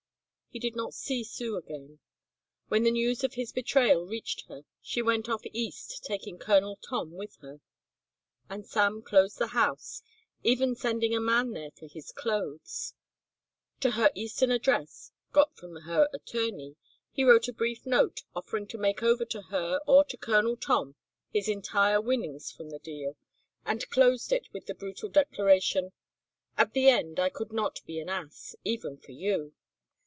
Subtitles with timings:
[0.53, 1.99] He did not see Sue again.
[2.67, 7.11] When the news of his betrayal reached her she went off east taking Colonel Tom
[7.11, 7.61] with her,
[8.49, 10.03] and Sam closed the house,
[10.43, 12.95] even sending a man there for his clothes.
[13.79, 16.75] To her eastern address, got from her attorney,
[17.13, 20.95] he wrote a brief note offering to make over to her or to Colonel Tom
[21.31, 23.15] his entire winnings from the deal
[23.65, 25.93] and closed it with the brutal declaration,
[26.57, 29.53] "At the end I could not be an ass, even for you."